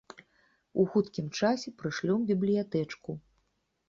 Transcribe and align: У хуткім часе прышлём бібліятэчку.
У 0.83 0.85
хуткім 0.93 1.27
часе 1.41 1.73
прышлём 1.81 2.23
бібліятэчку. 2.31 3.11